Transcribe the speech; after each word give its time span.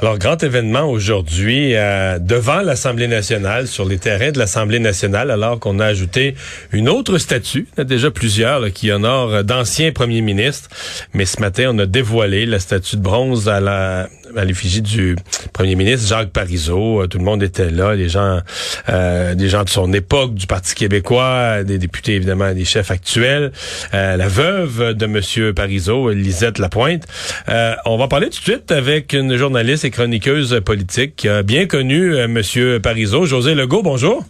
Alors, 0.00 0.16
grand 0.16 0.40
événement 0.44 0.88
aujourd'hui 0.88 1.74
euh, 1.74 2.20
devant 2.20 2.60
l'Assemblée 2.60 3.08
nationale, 3.08 3.66
sur 3.66 3.84
les 3.84 3.98
terrains 3.98 4.30
de 4.30 4.38
l'Assemblée 4.38 4.78
nationale, 4.78 5.32
alors 5.32 5.58
qu'on 5.58 5.80
a 5.80 5.86
ajouté 5.86 6.36
une 6.70 6.88
autre 6.88 7.18
statue, 7.18 7.66
il 7.72 7.78
y 7.78 7.80
en 7.80 7.82
a 7.82 7.84
déjà 7.84 8.12
plusieurs 8.12 8.60
là, 8.60 8.70
qui 8.70 8.92
honorent 8.92 9.42
d'anciens 9.42 9.90
premiers 9.90 10.20
ministres. 10.20 10.70
Mais 11.14 11.24
ce 11.24 11.40
matin, 11.40 11.72
on 11.74 11.78
a 11.80 11.86
dévoilé 11.86 12.46
la 12.46 12.60
statue 12.60 12.94
de 12.94 13.02
bronze 13.02 13.48
à 13.48 13.58
la 13.58 14.08
à 14.36 14.44
l'effigie 14.44 14.82
du 14.82 15.16
premier 15.52 15.74
ministre 15.74 16.08
Jacques 16.08 16.30
Parizeau. 16.30 17.02
Euh, 17.02 17.06
tout 17.06 17.18
le 17.18 17.24
monde 17.24 17.42
était 17.42 17.70
là, 17.70 17.94
les 17.94 18.08
gens, 18.08 18.40
euh, 18.88 19.34
des 19.34 19.48
gens 19.48 19.64
de 19.64 19.68
son 19.68 19.92
époque, 19.92 20.34
du 20.34 20.46
Parti 20.46 20.74
québécois, 20.74 21.62
des 21.64 21.78
députés 21.78 22.14
évidemment, 22.14 22.52
des 22.52 22.64
chefs 22.64 22.90
actuels, 22.90 23.52
euh, 23.94 24.16
la 24.16 24.28
veuve 24.28 24.94
de 24.94 25.06
Monsieur 25.06 25.52
Parizeau, 25.52 26.10
Lisette 26.10 26.58
Lapointe. 26.58 27.04
Euh, 27.48 27.74
on 27.86 27.96
va 27.96 28.08
parler 28.08 28.26
tout 28.26 28.38
de 28.38 28.44
suite 28.44 28.72
avec 28.72 29.12
une 29.12 29.36
journaliste 29.36 29.84
chroniqueuse 29.90 30.60
politique 30.64 31.26
bien 31.44 31.66
connu 31.66 32.14
euh, 32.14 32.24
M. 32.24 32.80
Parizeau. 32.80 33.24
José 33.26 33.54
Legault, 33.54 33.82
bonjour. 33.82 34.24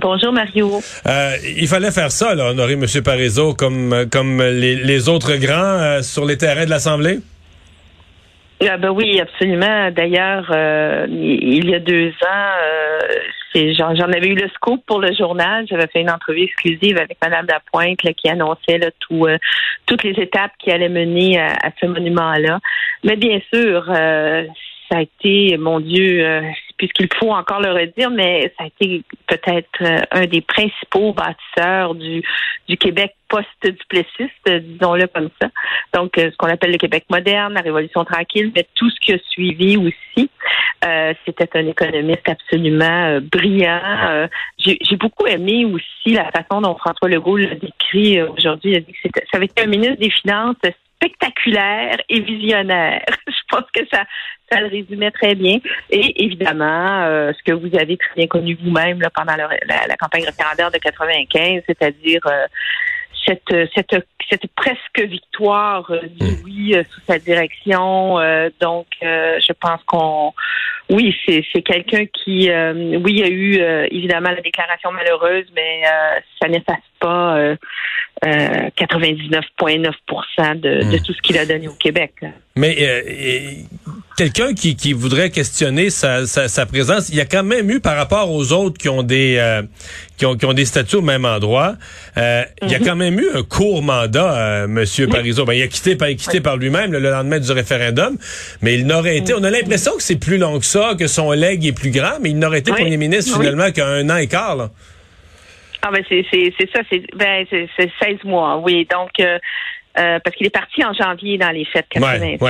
Bonjour 0.00 0.32
Mario. 0.32 0.80
Euh, 1.06 1.36
il 1.56 1.68
fallait 1.68 1.90
faire 1.90 2.10
ça, 2.10 2.34
là, 2.34 2.50
honorer 2.50 2.74
M. 2.74 2.86
Parizeau 3.04 3.52
comme, 3.52 4.06
comme 4.10 4.42
les, 4.42 5.08
autres 5.08 5.36
grands 5.36 5.54
euh, 5.54 6.02
sur 6.02 6.24
les 6.24 6.38
terrains 6.38 6.64
de 6.64 6.70
l'Assemblée? 6.70 7.20
Ah 8.68 8.76
ben 8.76 8.90
oui, 8.90 9.20
absolument. 9.20 9.90
D'ailleurs, 9.90 10.46
il 11.08 11.68
y 11.68 11.74
a 11.74 11.80
deux 11.80 12.12
ans, 12.22 13.94
j'en 13.94 14.12
avais 14.12 14.28
eu 14.28 14.34
le 14.34 14.48
scoop 14.50 14.84
pour 14.86 15.00
le 15.00 15.12
journal. 15.14 15.66
J'avais 15.68 15.88
fait 15.88 16.00
une 16.00 16.10
entrevue 16.10 16.42
exclusive 16.42 16.96
avec 16.96 17.18
Mme 17.22 17.46
Lapointe 17.46 17.98
qui 17.98 18.28
annonçait 18.28 18.78
là, 18.78 18.90
tout, 19.00 19.26
toutes 19.86 20.04
les 20.04 20.14
étapes 20.22 20.52
qui 20.58 20.70
allaient 20.70 20.88
mener 20.88 21.40
à, 21.40 21.48
à 21.62 21.70
ce 21.80 21.86
monument-là. 21.86 22.60
Mais 23.04 23.16
bien 23.16 23.40
sûr, 23.52 23.90
ça 24.92 24.98
a 24.98 25.02
été, 25.02 25.56
mon 25.56 25.80
Dieu, 25.80 26.22
euh, 26.22 26.42
puisqu'il 26.76 27.08
faut 27.18 27.30
encore 27.30 27.60
le 27.62 27.72
redire, 27.72 28.10
mais 28.10 28.52
ça 28.58 28.64
a 28.64 28.66
été 28.66 29.02
peut-être 29.26 29.80
euh, 29.80 30.00
un 30.10 30.26
des 30.26 30.42
principaux 30.42 31.14
bâtisseurs 31.14 31.94
du, 31.94 32.22
du 32.68 32.76
Québec 32.76 33.14
post-duplessiste, 33.28 34.46
disons-le 34.46 35.06
comme 35.06 35.30
ça. 35.40 35.48
Donc, 35.94 36.18
euh, 36.18 36.30
ce 36.30 36.36
qu'on 36.36 36.48
appelle 36.48 36.72
le 36.72 36.76
Québec 36.76 37.04
moderne, 37.08 37.54
la 37.54 37.62
Révolution 37.62 38.04
tranquille, 38.04 38.52
mais 38.54 38.66
tout 38.74 38.90
ce 38.90 39.00
qui 39.00 39.14
a 39.14 39.18
suivi 39.30 39.78
aussi. 39.78 40.28
C'était 41.24 41.48
un 41.54 41.66
économiste 41.68 42.28
absolument 42.28 43.20
brillant. 43.20 44.26
J'ai 44.58 44.96
beaucoup 44.96 45.26
aimé 45.26 45.64
aussi 45.64 46.12
la 46.12 46.28
façon 46.32 46.60
dont 46.60 46.74
François 46.74 47.08
Legault 47.08 47.36
l'a 47.36 47.54
décrit 47.54 48.20
aujourd'hui. 48.20 48.72
Il 48.72 48.76
a 48.76 48.80
dit 48.80 48.92
que 48.92 49.20
ça 49.30 49.36
avait 49.36 49.44
été 49.44 49.62
un 49.62 49.66
ministre 49.66 50.00
des 50.00 50.10
Finances 50.10 50.56
spectaculaire 51.02 51.96
et 52.08 52.20
visionnaire. 52.20 53.04
Je 53.26 53.42
pense 53.48 53.70
que 53.72 53.80
ça, 53.92 54.04
ça 54.52 54.60
le 54.60 54.68
résumait 54.68 55.10
très 55.10 55.34
bien. 55.34 55.58
Et 55.90 56.24
évidemment, 56.24 57.02
euh, 57.04 57.32
ce 57.32 57.42
que 57.42 57.52
vous 57.52 57.74
avez 57.76 57.96
très 57.96 58.14
bien 58.16 58.26
connu 58.26 58.58
vous-même 58.62 59.00
pendant 59.14 59.34
la, 59.36 59.96
campagne 59.96 60.24
référendaire 60.24 60.70
de 60.70 60.78
95, 60.78 61.62
c'est-à-dire 61.66 62.20
euh, 62.26 62.46
cette, 63.26 63.70
cette, 63.74 64.06
cette 64.28 64.46
presque 64.54 65.00
victoire 65.00 65.90
euh, 65.90 66.02
du 66.02 66.26
hmm. 66.26 66.36
oui 66.44 66.74
sous 66.90 67.00
sa 67.06 67.18
direction. 67.18 68.16
donc, 68.60 68.86
je 69.00 69.52
pense 69.52 69.82
qu'on, 69.84 70.32
oui, 70.92 71.14
c'est, 71.26 71.42
quelqu'un 71.62 72.06
qui, 72.06 72.48
oui, 72.50 73.12
il 73.12 73.18
y 73.18 73.22
a 73.22 73.28
eu 73.28 73.60
évidemment 73.90 74.30
la 74.30 74.40
déclaration 74.40 74.90
malheureuse, 74.92 75.46
mais 75.54 75.82
ça 76.40 76.48
n'efface 76.48 76.78
pas 77.00 77.56
99,9 78.24 80.60
de, 80.60 80.68
de, 80.68 80.84
hmm. 80.84 81.02
tout 81.02 81.12
ce 81.12 81.20
qu'il 81.22 81.36
a 81.38 81.46
donné 81.46 81.66
au 81.68 81.74
Québec. 81.74 82.12
Mais 82.54 82.76
quelqu'un 84.16 84.54
qui, 84.54 84.76
qui 84.76 84.92
voudrait 84.92 85.30
questionner 85.30 85.90
sa, 85.90 86.26
sa, 86.26 86.48
sa, 86.48 86.66
présence, 86.66 87.08
il 87.08 87.16
y 87.16 87.20
a 87.20 87.24
quand 87.24 87.42
même 87.42 87.70
eu 87.70 87.80
par 87.80 87.96
rapport 87.96 88.30
aux 88.30 88.52
autres 88.52 88.78
qui 88.78 88.88
ont 88.88 89.02
des 89.02 89.36
euh, 89.38 89.62
qui, 90.16 90.26
ont, 90.26 90.36
qui 90.36 90.46
ont 90.46 90.52
des 90.52 90.64
statuts 90.64 90.96
au 90.96 91.02
même 91.02 91.24
endroit, 91.24 91.74
euh, 92.16 92.42
il 92.62 92.70
y 92.70 92.74
a 92.74 92.78
mhm. 92.78 92.86
quand 92.86 92.96
même 92.96 93.18
eu 93.18 93.28
un 93.34 93.42
court 93.42 93.82
mandat, 93.82 94.36
euh, 94.36 94.68
Monsieur 94.68 95.08
Parizeau. 95.08 95.44
Ben, 95.44 95.54
il 95.54 95.62
a 95.62 95.68
quitté, 95.68 95.96
pas 95.96 96.12
quitté 96.14 96.40
par 96.40 96.56
lui-même 96.56 96.92
le 96.92 97.00
lendemain 97.00 97.40
du 97.40 97.50
référendum, 97.52 98.16
mais 98.60 98.74
il 98.74 98.86
n'aurait 98.86 99.16
été. 99.16 99.34
On 99.34 99.42
a 99.42 99.50
l'impression 99.50 99.96
que 99.96 100.02
c'est 100.02 100.16
plus 100.16 100.38
long 100.38 100.58
que 100.58 100.66
ça, 100.66 100.81
que 100.98 101.06
son 101.06 101.32
legs 101.32 101.66
est 101.66 101.76
plus 101.76 101.90
grand, 101.90 102.18
mais 102.20 102.30
il 102.30 102.38
n'aurait 102.38 102.60
été 102.60 102.72
premier 102.72 102.96
ministre 102.96 103.38
finalement 103.38 103.70
qu'un 103.70 104.08
an 104.10 104.16
et 104.16 104.28
quart. 104.28 104.56
Là. 104.56 104.70
Ah 105.82 105.90
ben 105.90 106.04
c'est 106.08 106.24
ça, 106.72 106.80
c'est 106.90 107.02
ben 107.16 107.44
c'est 107.50 107.90
16 108.00 108.24
mois, 108.24 108.58
oui. 108.58 108.86
Donc 108.90 109.10
euh, 109.18 109.38
euh, 109.98 110.18
parce 110.20 110.34
qu'il 110.36 110.46
est 110.46 110.50
parti 110.50 110.82
en 110.84 110.94
janvier 110.94 111.36
dans 111.36 111.50
les 111.50 111.66
fêtes 111.66 111.86
96, 111.90 112.40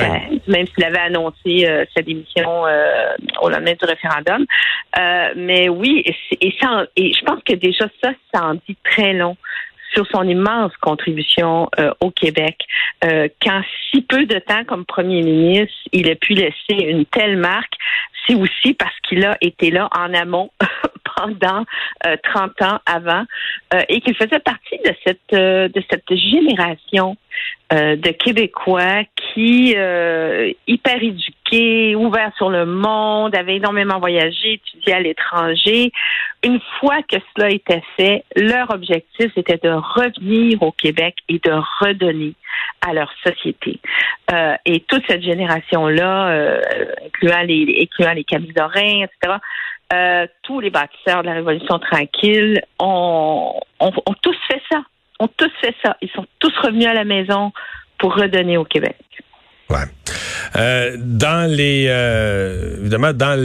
même 0.47 0.65
s'il 0.67 0.83
avait 0.85 0.99
annoncé 0.99 1.67
euh, 1.67 1.83
sa 1.93 2.01
démission 2.01 2.65
euh, 2.65 3.15
au 3.41 3.49
lendemain 3.49 3.73
du 3.73 3.85
référendum. 3.85 4.45
mais 5.35 5.67
oui, 5.67 6.03
et, 6.39 6.53
ça, 6.61 6.85
et 6.95 7.11
je 7.11 7.25
pense 7.25 7.43
que 7.43 7.53
déjà 7.53 7.85
ça, 8.01 8.11
ça 8.33 8.45
en 8.45 8.53
dit 8.53 8.77
très 8.85 9.13
long 9.13 9.35
sur 9.93 10.07
son 10.07 10.27
immense 10.27 10.71
contribution 10.81 11.69
au 11.99 12.09
Québec. 12.09 12.57
Qu'en 13.01 13.61
si 13.91 14.01
peu 14.01 14.25
de 14.25 14.39
temps 14.39 14.63
comme 14.65 14.85
premier 14.85 15.21
ministre, 15.21 15.75
il 15.91 16.09
a 16.09 16.15
pu 16.15 16.33
laisser 16.33 16.55
une 16.69 17.05
telle 17.05 17.37
marque, 17.37 17.73
aussi 18.31 18.73
parce 18.73 18.97
qu'il 19.01 19.25
a 19.25 19.37
été 19.41 19.71
là 19.71 19.89
en 19.97 20.13
amont 20.13 20.51
pendant 21.15 21.65
30 22.23 22.61
ans 22.61 22.79
avant 22.85 23.23
et 23.89 24.01
qu'il 24.01 24.15
faisait 24.15 24.39
partie 24.39 24.77
de 24.85 24.93
cette 25.05 25.31
de 25.31 25.83
cette 25.89 26.15
génération 26.15 27.15
euh, 27.71 27.95
de 27.95 28.11
Québécois 28.11 29.03
qui, 29.15 29.73
euh, 29.75 30.51
hyper 30.67 31.01
éduqués, 31.01 31.95
ouverts 31.95 32.31
sur 32.37 32.49
le 32.49 32.65
monde, 32.65 33.35
avaient 33.35 33.55
énormément 33.55 33.99
voyagé, 33.99 34.53
étudié 34.53 34.93
à 34.93 34.99
l'étranger. 34.99 35.91
Une 36.43 36.59
fois 36.79 37.01
que 37.03 37.17
cela 37.35 37.49
était 37.49 37.81
fait, 37.97 38.25
leur 38.35 38.69
objectif 38.69 39.35
était 39.37 39.59
de 39.63 39.69
revenir 39.71 40.61
au 40.61 40.71
Québec 40.71 41.15
et 41.29 41.39
de 41.39 41.51
redonner 41.79 42.33
à 42.81 42.93
leur 42.93 43.11
société. 43.25 43.79
Euh, 44.31 44.55
et 44.65 44.81
toute 44.81 45.03
cette 45.07 45.23
génération-là, 45.23 46.59
incluant 47.05 47.41
les, 47.41 47.87
incluant 47.89 48.13
les 48.13 48.25
Dorin, 48.53 49.05
etc., 49.93 50.31
tous 50.43 50.59
les 50.59 50.69
bâtisseurs 50.69 51.21
de 51.21 51.27
la 51.27 51.33
Révolution 51.33 51.79
tranquille 51.79 52.61
ont, 52.79 53.59
ont 53.79 54.13
tous 54.21 54.35
fait 54.47 54.61
ça 54.71 54.79
ont 55.19 55.29
tous 55.37 55.51
fait 55.61 55.75
ça. 55.83 55.97
Ils 56.01 56.09
sont 56.09 56.25
tous 56.39 56.53
revenus 56.61 56.87
à 56.87 56.93
la 56.93 57.05
maison 57.05 57.51
pour 57.97 58.15
redonner 58.15 58.57
au 58.57 58.65
Québec. 58.65 58.97
Ouais. 59.69 59.85
Euh, 60.55 60.97
dans 60.99 61.49
les 61.49 61.85
euh, 61.87 62.77
évidemment 62.81 63.13
dans 63.13 63.39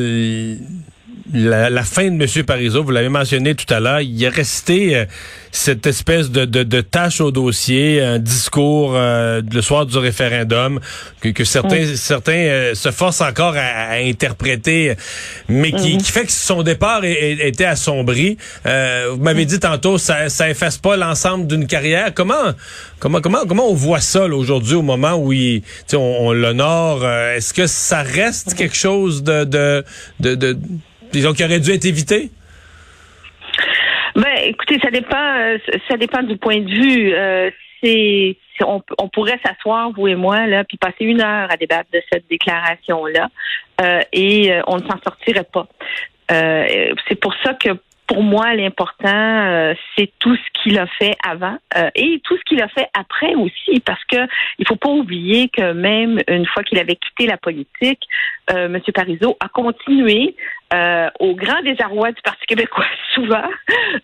la, 1.33 1.83
fin 1.83 2.11
de 2.11 2.22
M. 2.22 2.44
Parizeau, 2.44 2.83
vous 2.83 2.91
l'avez 2.91 3.09
mentionné 3.09 3.55
tout 3.55 3.72
à 3.72 3.81
l'heure, 3.81 4.00
il 4.00 4.22
est 4.22 4.28
resté 4.28 4.97
euh, 4.97 5.05
cette 5.50 5.87
espèce 5.87 6.31
de, 6.31 6.44
de, 6.44 6.62
de, 6.62 6.81
tâche 6.81 7.21
au 7.21 7.31
dossier, 7.31 8.00
un 8.03 8.19
discours 8.19 8.93
euh, 8.94 9.43
le 9.53 9.62
soir 9.62 9.87
du 9.87 9.97
référendum 9.99 10.81
que, 11.21 11.31
que 11.31 11.44
certains 11.44 11.97
certains 11.97 12.33
euh, 12.33 12.75
se 12.75 12.91
forcent 12.91 13.22
encore 13.22 13.55
à, 13.56 13.94
interpréter, 13.94 14.94
mais 15.49 15.72
qui, 15.72 15.94
mhm. 15.94 16.03
qui, 16.03 16.12
fait 16.12 16.27
que 16.27 16.33
son 16.33 16.62
départ 16.62 17.05
était 17.05 17.65
assombri. 17.65 18.37
Euh, 18.66 19.09
vous 19.12 19.22
m'avez 19.22 19.45
dit 19.45 19.59
tantôt, 19.59 19.99
ça, 19.99 20.28
ça 20.28 20.49
efface 20.49 20.78
pas 20.78 20.97
l'ensemble 20.97 21.47
d'une 21.47 21.66
carrière. 21.66 22.12
Comment 22.15 22.53
comment 22.99 23.21
comment 23.21 23.45
comment 23.47 23.71
on 23.71 23.75
voit 23.75 24.00
ça 24.00 24.25
aujourd'hui 24.27 24.75
au 24.75 24.83
moment 24.83 25.15
où 25.15 25.33
il, 25.33 25.62
on, 25.95 25.99
on 25.99 26.33
l'honore? 26.33 27.06
Est-ce 27.09 27.55
que 27.55 27.66
ça 27.66 28.03
reste 28.03 28.55
quelque 28.55 28.77
chose 28.77 29.22
de 29.22 29.45
de, 29.45 29.84
de, 30.21 30.34
de 30.34 30.59
disons 31.13 31.33
qui 31.33 31.45
aurait 31.45 31.61
dû 31.61 31.71
être 31.71 31.85
évité 31.85 32.31
ben, 34.19 34.37
écoutez, 34.47 34.81
ça 34.83 34.91
dépend, 34.91 35.16
euh, 35.16 35.59
ça 35.89 35.97
dépend 35.97 36.25
du 36.25 36.37
point 36.37 36.59
de 36.59 36.69
vue. 36.69 37.15
Euh, 37.15 37.51
on, 38.66 39.09
pourrait 39.09 39.39
s'asseoir 39.45 39.93
vous 39.93 40.09
et 40.09 40.16
moi 40.16 40.49
là, 40.49 40.65
puis 40.65 40.77
passer 40.77 41.05
une 41.05 41.21
heure 41.21 41.49
à 41.49 41.57
débattre 41.57 41.89
de 41.93 42.03
cette 42.13 42.25
déclaration 42.28 43.07
là, 43.07 43.28
euh, 43.81 44.01
et 44.13 44.53
on 44.66 44.78
ne 44.78 44.83
s'en 44.83 44.99
sortirait 45.05 45.45
pas. 45.45 45.69
c'est 46.28 47.21
pour 47.21 47.33
ça 47.45 47.54
que 47.54 47.69
pour 48.09 48.22
moi, 48.25 48.54
l'important, 48.54 49.75
c'est 49.95 50.11
tout 50.19 50.34
ce 50.34 50.63
qu'il 50.63 50.78
a 50.78 50.87
fait 50.99 51.15
avant 51.25 51.59
et 51.95 52.21
tout 52.25 52.37
ce 52.37 52.43
qu'il 52.49 52.61
a 52.61 52.69
fait 52.69 52.89
après 52.95 53.34
aussi, 53.37 53.81
parce 53.81 54.03
que 54.07 54.16
il 54.59 54.66
faut 54.66 54.77
pas 54.77 54.89
oublier 54.89 55.49
que 55.51 55.72
même 55.72 56.19
une 56.27 56.47
fois 56.47 56.65
qu'il 56.65 56.78
avait 56.78 56.97
quitté 56.97 57.27
la 57.27 57.37
politique, 57.37 58.01
M. 58.49 58.81
Parizeau 58.93 59.37
a 59.39 59.49
continué 59.49 60.34
euh, 60.74 61.09
au 61.18 61.34
grand 61.34 61.62
désarroi 61.62 62.12
du 62.12 62.20
Parti 62.22 62.44
québécois, 62.47 62.84
souvent, 63.15 63.48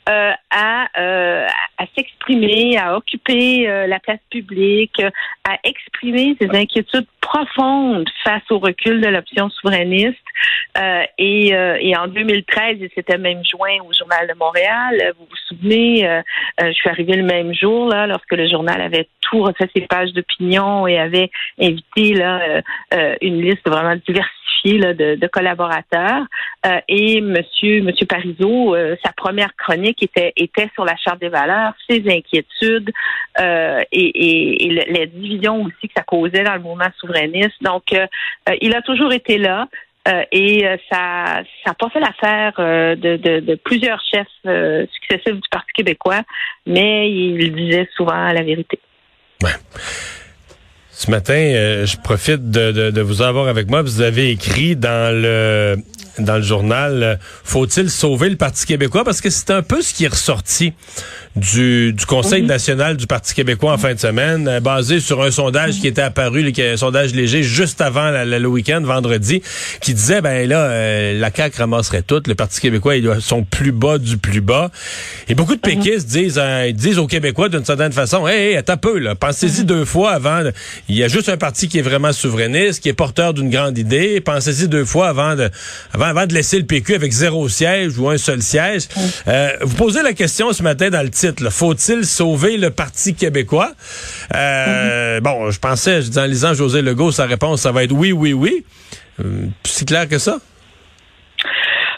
euh, 0.09 0.33
à, 0.51 0.87
euh, 0.99 1.47
à 1.79 1.85
s'exprimer, 1.95 2.79
à 2.79 2.97
occuper 2.97 3.69
euh, 3.69 3.87
la 3.87 3.99
place 4.01 4.21
publique, 4.31 5.03
à 5.45 5.59
exprimer 5.65 6.37
ses 6.41 6.49
inquiétudes 6.49 7.07
profondes 7.21 8.09
face 8.23 8.43
au 8.51 8.59
recul 8.59 9.01
de 9.01 9.09
l'option 9.09 9.51
souverainiste. 9.51 10.19
et, 11.19 11.49
et 11.49 11.97
en 11.97 12.07
2013, 12.07 12.77
il 12.81 12.91
s'était 12.95 13.19
même 13.19 13.43
joint 13.45 13.79
au 13.87 13.93
Journal 13.93 14.27
de 14.29 14.35
Montréal. 14.35 15.15
Vous 15.19 15.27
vous. 15.27 15.71
Euh, 15.73 16.23
je 16.61 16.73
suis 16.73 16.89
arrivée 16.89 17.17
le 17.17 17.23
même 17.23 17.55
jour 17.55 17.89
là, 17.89 18.07
lorsque 18.07 18.33
le 18.33 18.49
journal 18.49 18.81
avait 18.81 19.09
tout 19.21 19.43
refait 19.43 19.69
ses 19.75 19.83
pages 19.83 20.13
d'opinion 20.13 20.87
et 20.87 20.99
avait 20.99 21.31
invité 21.61 22.15
là 22.15 22.61
une 23.23 23.41
liste 23.41 23.67
vraiment 23.67 23.97
diversifiée 24.07 24.44
là, 24.65 24.95
de, 24.95 25.27
collaborateurs. 25.27 26.25
et 26.89 27.21
Monsieur 27.21 27.83
Monsieur 27.83 28.07
Parizeau, 28.07 28.77
sa 29.05 29.13
première 29.13 29.55
chronique 29.57 30.03
était 30.03 30.71
sur 30.75 30.85
la 30.85 30.97
charte 30.97 31.21
des 31.21 31.29
valeurs, 31.29 31.75
ses 31.89 32.03
inquiétudes 32.09 32.91
et, 33.39 33.85
et, 33.93 34.67
et 34.67 34.69
les 34.71 35.07
divisions 35.07 35.63
aussi 35.63 35.89
que 35.89 35.95
ça 35.97 36.03
causait 36.03 36.45
dans 36.45 36.55
le 36.55 36.61
mouvement 36.61 36.91
souverainiste. 36.99 37.63
Donc, 37.63 37.85
il 38.61 38.75
a 38.75 38.83
toujours 38.83 39.13
été 39.13 39.39
là. 39.39 39.69
Euh, 40.07 40.23
et 40.33 40.67
euh, 40.67 40.77
ça 40.93 41.43
n'a 41.67 41.75
pas 41.75 41.89
fait 41.89 42.01
l'affaire 42.01 42.53
euh, 42.59 42.95
de, 42.95 43.55
plusieurs 43.55 44.03
chefs 44.05 44.87
successifs 44.93 45.41
du 45.41 45.49
Parti 45.51 45.73
québécois, 45.73 46.21
mais 46.67 47.11
il 47.11 47.55
disait 47.55 47.89
souvent 47.97 48.33
la 48.33 48.43
vérité. 48.43 48.79
Ce 50.97 51.11
matin, 51.11 51.35
je 51.85 51.97
profite 52.03 52.51
de, 52.51 53.01
vous 53.01 53.23
avoir 53.23 53.49
avec 53.49 53.69
moi. 53.69 53.83
Vous 53.83 54.01
avez 54.01 54.31
écrit 54.31 54.77
dans 54.77 55.13
le 55.15 55.77
dans 56.19 56.37
le 56.37 56.43
journal 56.43 57.19
Faut-il 57.45 57.91
sauver 57.91 58.31
le 58.31 58.37
Parti 58.37 58.67
québécois? 58.67 59.05
Parce 59.05 59.21
que 59.21 59.31
c'est 59.31 59.51
un 59.51 59.63
peu 59.63 59.83
ce 59.83 59.95
qui 59.95 60.05
est 60.05 60.09
ressorti 60.09 60.73
du, 61.37 61.93
du 61.93 62.07
Conseil 62.07 62.43
national 62.43 62.97
du 62.97 63.07
Parti 63.07 63.35
québécois 63.35 63.73
en 63.73 63.79
fin 63.79 63.95
de 63.95 63.99
semaine, 63.99 64.47
euh, 64.47 64.61
basé 64.61 65.01
sur 65.01 65.23
un 65.23 65.31
sondage 65.31 65.81
qui 65.81 65.89
était 65.89 66.03
apparu, 66.03 66.53
un 66.57 66.77
sondage 66.77 67.13
léger 67.13 67.43
juste 67.43 67.81
avant 67.81 68.11
le 68.11 68.47
week-end, 68.47 68.81
vendredi, 68.83 69.43
qui 69.81 69.95
disait, 69.95 70.21
ben 70.21 70.49
là, 70.49 70.61
euh, 70.61 71.19
la 71.19 71.31
CAQ 71.35 71.59
ramasserait 71.59 72.03
tout, 72.03 72.23
le 72.27 72.35
Parti 72.35 72.61
québécois, 72.61 72.97
ils 72.97 73.21
sont 73.21 73.43
plus 73.43 73.73
bas 73.73 73.99
du 73.99 74.17
plus 74.17 74.41
bas. 74.41 74.71
Et 75.29 75.35
beaucoup 75.35 75.57
de 75.57 75.61
mhm. 75.65 75.83
péquistes 75.83 76.09
disent, 76.09 76.41
euh, 76.41 76.71
disent 76.73 76.99
aux 76.99 77.07
Québécois 77.07 77.49
d'une 77.49 77.65
certaine 77.65 77.93
façon, 77.93 78.29
hé, 78.29 78.51
hey, 78.51 78.57
attends 78.57 78.77
peu, 78.77 78.99
là, 78.99 79.15
pensez-y 79.15 79.61
mhm. 79.61 79.67
deux 79.67 79.85
fois 79.85 80.13
avant. 80.13 80.43
Il 80.89 80.97
y 80.97 81.03
a 81.03 81.09
juste 81.09 81.29
un 81.29 81.37
parti 81.37 81.69
qui 81.69 81.79
est 81.79 81.83
vraiment 81.83 82.13
souverainiste, 82.13 82.83
qui 82.83 82.89
est 82.89 82.95
porteur 82.95 83.35
d'une 83.35 83.51
grande 83.51 83.77
idée. 83.77 84.21
Pensez-y 84.21 84.69
deux 84.69 84.85
fois 84.85 85.09
avant 85.09 85.35
de, 85.35 85.51
avant, 85.93 86.04
avant 86.05 86.27
de 86.27 86.35
laisser 86.35 86.59
le 86.59 86.67
PQ 86.67 86.95
avec 86.95 87.13
zéro 87.13 87.49
siège 87.49 87.99
ou 87.99 88.09
un 88.09 88.19
seul 88.19 88.43
siège. 88.43 88.89
vous 89.63 89.75
posez 89.77 90.03
la 90.03 90.13
question 90.13 90.53
ce 90.53 90.63
matin 90.63 90.91
dans 90.91 91.03
le 91.03 91.11
faut-il 91.51 92.05
sauver 92.05 92.57
le 92.57 92.71
Parti 92.71 93.15
québécois? 93.15 93.73
Euh, 94.35 95.21
bon, 95.21 95.51
je 95.51 95.59
pensais, 95.59 96.01
en 96.19 96.25
lisant 96.25 96.55
José 96.55 96.83
Legault, 96.83 97.13
sa 97.13 97.27
réponse, 97.27 97.63
ça 97.63 97.73
va 97.73 97.85
être 97.85 97.93
oui, 97.93 98.13
oui, 98.13 98.33
oui. 98.33 98.65
Euh, 99.25 99.47
c'est 99.65 99.87
clair 99.87 100.09
que 100.09 100.19
ça? 100.19 100.39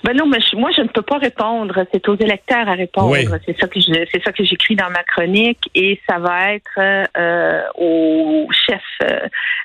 Ben 0.04 0.16
non, 0.16 0.26
mais 0.26 0.38
moi 0.54 0.70
je 0.76 0.82
ne 0.82 0.88
peux 0.88 1.02
pas 1.02 1.18
répondre. 1.18 1.84
C'est 1.92 2.08
aux 2.08 2.16
électeurs 2.16 2.68
à 2.68 2.74
répondre. 2.74 3.38
C'est 3.44 3.58
ça 3.58 3.66
que 3.68 3.80
c'est 3.80 4.22
ça 4.22 4.32
que 4.32 4.44
j'écris 4.44 4.76
dans 4.76 4.90
ma 4.90 5.02
chronique 5.04 5.70
et 5.74 6.00
ça 6.08 6.18
va 6.18 6.54
être 6.54 6.78
euh, 6.78 7.62
au 7.76 8.48
chef 8.52 8.82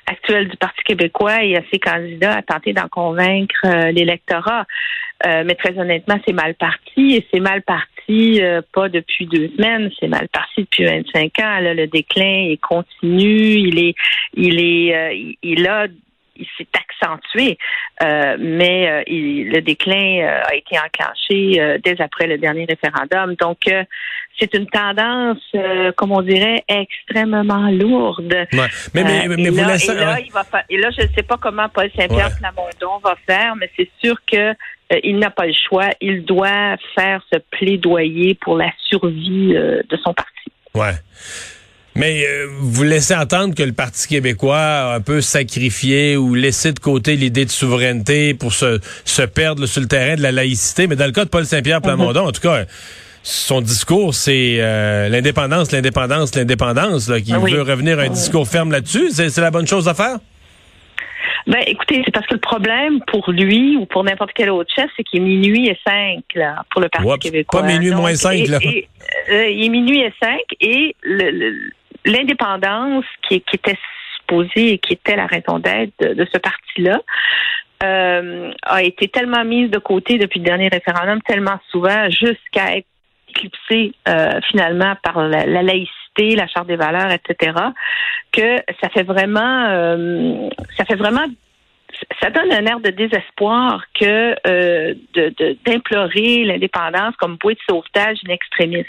actuel 0.06 0.48
du 0.48 0.56
Parti 0.56 0.82
québécois 0.84 1.42
et 1.42 1.56
à 1.56 1.62
ses 1.70 1.78
candidats 1.78 2.36
à 2.36 2.42
tenter 2.42 2.72
d'en 2.72 2.88
convaincre 2.88 3.90
l'électorat. 3.90 4.66
mais 5.24 5.54
très 5.54 5.78
honnêtement, 5.78 6.18
c'est 6.26 6.34
mal 6.34 6.54
parti 6.54 7.16
et 7.16 7.26
c'est 7.32 7.40
mal 7.40 7.62
parti 7.62 7.92
euh, 8.10 8.62
pas 8.72 8.88
depuis 8.88 9.26
deux 9.26 9.48
semaines, 9.56 9.90
c'est 9.98 10.08
mal 10.08 10.28
parti 10.28 10.62
depuis 10.62 10.84
25 10.84 11.38
ans. 11.38 11.60
Là, 11.60 11.74
le 11.74 11.86
déclin 11.86 12.50
est 12.50 12.60
continu, 12.60 13.54
il 13.54 13.78
est, 13.78 13.94
il 14.34 14.60
est, 14.60 14.94
euh, 14.94 15.32
il 15.42 15.66
a 15.66 15.86
il 16.36 16.46
s'est 16.56 16.68
accentué, 16.74 17.58
euh, 18.02 18.36
mais 18.38 19.04
le 19.06 19.60
déclin 19.60 20.40
a 20.44 20.54
été 20.54 20.76
enclenché 20.78 21.78
dès 21.84 22.00
après 22.00 22.26
le 22.26 22.38
dernier 22.38 22.64
référendum. 22.64 23.34
Donc, 23.36 23.58
c'est 24.38 24.54
une 24.54 24.66
tendance, 24.66 25.38
comme 25.96 26.12
on 26.12 26.22
dirait, 26.22 26.64
extrêmement 26.68 27.70
lourde. 27.70 28.34
Mais, 28.52 28.68
mais, 28.94 29.28
mais, 29.28 29.50
vous 29.50 29.56
là, 29.56 29.76
et, 29.76 29.94
là, 29.94 30.20
il 30.20 30.32
va 30.32 30.44
et 30.68 30.78
là, 30.78 30.90
je 30.96 31.02
ne 31.02 31.12
sais 31.14 31.22
pas 31.22 31.36
comment 31.36 31.68
Paul 31.68 31.90
Saint-Pierre 31.96 32.30
Plamondon 32.38 32.98
va 33.02 33.16
faire, 33.26 33.56
mais 33.56 33.70
c'est 33.76 33.90
sûr 34.02 34.16
que 34.30 34.54
euh, 34.92 35.00
il 35.02 35.18
n'a 35.18 35.30
pas 35.30 35.46
le 35.46 35.54
choix. 35.68 35.90
Il 36.00 36.24
doit 36.24 36.76
faire 36.94 37.22
ce 37.32 37.38
plaidoyer 37.38 38.34
pour 38.34 38.56
la 38.56 38.70
survie 38.88 39.54
euh, 39.54 39.82
de 39.88 39.96
son 39.96 40.12
parti. 40.14 40.52
Ouais. 40.74 40.94
Mais 41.94 42.24
euh, 42.26 42.46
vous 42.60 42.84
laissez 42.84 43.14
entendre 43.14 43.54
que 43.54 43.62
le 43.62 43.72
Parti 43.72 44.08
québécois 44.08 44.58
a 44.58 44.94
un 44.94 45.00
peu 45.00 45.20
sacrifié 45.20 46.16
ou 46.16 46.34
laissé 46.34 46.72
de 46.72 46.78
côté 46.78 47.16
l'idée 47.16 47.44
de 47.44 47.50
souveraineté 47.50 48.32
pour 48.34 48.52
se, 48.52 48.80
se 49.04 49.22
perdre 49.22 49.66
sur 49.66 49.82
le 49.82 49.88
terrain 49.88 50.16
de 50.16 50.22
la 50.22 50.32
laïcité. 50.32 50.86
Mais 50.86 50.96
dans 50.96 51.06
le 51.06 51.12
cas 51.12 51.24
de 51.24 51.30
Paul 51.30 51.44
Saint-Pierre 51.44 51.78
mhm. 51.78 51.84
Plamondon, 51.84 52.28
en 52.28 52.32
tout 52.32 52.40
cas, 52.40 52.64
son 53.22 53.60
discours, 53.60 54.14
c'est 54.14 54.56
l'indépendance, 55.10 55.70
l'indépendance, 55.70 56.34
l'indépendance, 56.34 57.12
qui 57.24 57.32
veut 57.32 57.62
revenir 57.62 57.98
à 58.00 58.02
un 58.02 58.08
discours 58.08 58.48
ferme 58.48 58.72
là-dessus. 58.72 59.10
C'est 59.10 59.38
la 59.38 59.50
bonne 59.50 59.66
chose 59.66 59.86
à 59.86 59.94
faire? 59.94 60.16
Ben, 61.46 61.60
écoutez, 61.66 62.02
c'est 62.04 62.12
parce 62.12 62.26
que 62.26 62.34
le 62.34 62.40
problème 62.40 63.00
pour 63.06 63.30
lui 63.30 63.76
ou 63.76 63.86
pour 63.86 64.04
n'importe 64.04 64.30
quel 64.34 64.50
autre 64.50 64.72
chef, 64.74 64.88
c'est 64.96 65.02
qu'il 65.02 65.20
est 65.20 65.24
minuit 65.24 65.68
et 65.68 65.78
cinq 65.84 66.22
là, 66.34 66.64
pour 66.70 66.80
le 66.80 66.88
Parti 66.88 67.18
québécois. 67.18 67.62
Pas 67.62 67.66
minuit 67.66 67.90
moins 67.90 68.14
cinq, 68.14 68.46
là. 68.46 68.58
Euh, 69.30 69.48
il 69.48 69.64
est 69.64 69.68
minuit 69.68 70.00
et 70.00 70.12
cinq 70.22 70.42
et 70.60 70.94
l'indépendance 72.04 73.04
qui, 73.28 73.40
qui, 73.40 73.56
était 73.56 73.78
supposée 74.16 74.74
et 74.74 74.78
qui 74.78 74.94
était 74.94 75.16
la 75.16 75.26
raison 75.26 75.58
d'être 75.58 75.92
de, 76.00 76.26
ce 76.32 76.38
parti-là 76.38 77.00
euh, 77.82 78.52
a 78.62 78.82
été 78.82 79.08
tellement 79.08 79.44
mise 79.44 79.70
de 79.70 79.78
côté 79.78 80.18
depuis 80.18 80.40
le 80.40 80.46
dernier 80.46 80.68
référendum, 80.68 81.20
tellement 81.22 81.58
souvent, 81.70 82.08
jusqu'à 82.10 82.76
être 82.76 82.86
éclipsée 83.28 83.94
euh, 84.08 84.40
finalement 84.50 84.94
par 85.02 85.26
la, 85.26 85.46
la 85.46 85.62
laïcité 85.62 85.92
la 86.18 86.46
charte 86.46 86.66
des 86.66 86.76
valeurs, 86.76 87.10
etc., 87.10 87.52
que 88.32 88.56
ça 88.80 88.88
fait 88.90 89.02
vraiment, 89.02 89.66
euh, 89.68 90.48
ça 90.76 90.84
fait 90.84 90.96
vraiment 90.96 91.26
ça 92.20 92.30
donne 92.30 92.50
un 92.50 92.64
air 92.66 92.80
de 92.80 92.90
désespoir 92.90 93.84
que 93.94 94.34
euh, 94.46 94.94
d'implorer 95.66 96.44
l'indépendance 96.44 97.14
comme 97.16 97.36
bouée 97.36 97.54
de 97.54 97.60
sauvetage 97.68 98.18
d'une 98.20 98.32
extrémiste. 98.32 98.88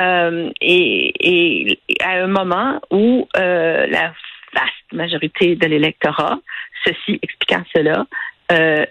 Euh, 0.00 0.50
et, 0.60 1.78
à 2.02 2.12
un 2.22 2.26
moment 2.26 2.80
où 2.90 3.28
la 3.34 4.12
vaste 4.54 4.92
majorité 4.92 5.56
de 5.56 5.66
l'électorat, 5.66 6.38
ceci 6.84 7.18
expliquant 7.22 7.62
cela, 7.74 8.06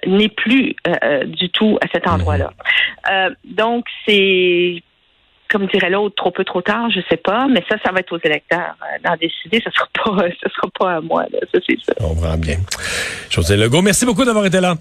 n'est 0.08 0.30
plus 0.30 0.76
du 1.28 1.50
tout 1.50 1.78
à 1.82 1.88
cet 1.94 2.08
endroit-là. 2.08 2.52
donc, 3.46 3.86
c'est 4.08 4.82
comme 5.52 5.68
dirait 5.68 5.90
l'autre, 5.90 6.16
trop 6.16 6.32
peu, 6.32 6.44
trop 6.44 6.62
tard, 6.62 6.90
je 6.90 7.02
sais 7.10 7.18
pas, 7.18 7.48
mais 7.48 7.64
ça, 7.70 7.76
ça 7.84 7.92
va 7.92 8.00
être 8.00 8.14
aux 8.14 8.20
électeurs 8.24 8.76
euh, 8.82 8.98
d'en 9.04 9.16
décider. 9.18 9.62
Ce 9.64 9.70
sera 9.72 9.88
pas, 9.94 10.26
ce 10.44 10.50
sera 10.50 10.68
pas 10.80 10.96
à 10.96 11.02
moi, 11.02 11.26
là. 11.32 11.40
ça 11.54 11.60
c'est 11.68 11.78
ça. 11.86 11.94
On 12.00 12.14
verra 12.14 12.38
bien. 12.38 12.58
José 13.30 13.58
Legault, 13.58 13.82
merci 13.82 14.06
beaucoup 14.06 14.24
d'avoir 14.24 14.46
été 14.46 14.62
là. 14.62 14.76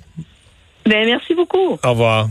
Ben, 0.87 1.05
merci 1.07 1.35
beaucoup. 1.35 1.79
Au 1.83 1.91
revoir. 1.91 2.29